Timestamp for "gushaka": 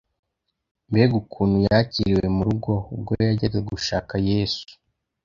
3.69-4.13